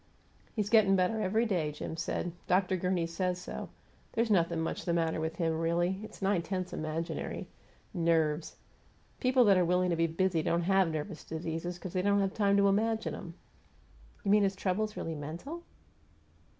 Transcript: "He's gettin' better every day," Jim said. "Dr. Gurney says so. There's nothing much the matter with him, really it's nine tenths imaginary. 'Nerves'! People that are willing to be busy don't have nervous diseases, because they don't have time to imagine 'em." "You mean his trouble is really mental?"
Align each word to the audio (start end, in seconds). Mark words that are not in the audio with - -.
"He's 0.55 0.71
gettin' 0.71 0.95
better 0.95 1.21
every 1.21 1.45
day," 1.45 1.71
Jim 1.71 1.95
said. 1.95 2.31
"Dr. 2.47 2.75
Gurney 2.75 3.05
says 3.05 3.39
so. 3.39 3.69
There's 4.13 4.31
nothing 4.31 4.59
much 4.59 4.83
the 4.83 4.93
matter 4.93 5.19
with 5.19 5.35
him, 5.35 5.59
really 5.59 5.99
it's 6.01 6.23
nine 6.23 6.41
tenths 6.41 6.73
imaginary. 6.73 7.47
'Nerves'! 7.93 8.55
People 9.19 9.43
that 9.45 9.57
are 9.57 9.63
willing 9.63 9.91
to 9.91 9.95
be 9.95 10.07
busy 10.07 10.41
don't 10.41 10.63
have 10.63 10.89
nervous 10.89 11.23
diseases, 11.23 11.75
because 11.77 11.93
they 11.93 12.01
don't 12.01 12.19
have 12.19 12.33
time 12.33 12.57
to 12.57 12.67
imagine 12.67 13.13
'em." 13.13 13.35
"You 14.23 14.31
mean 14.31 14.41
his 14.41 14.55
trouble 14.55 14.85
is 14.85 14.97
really 14.97 15.13
mental?" 15.13 15.61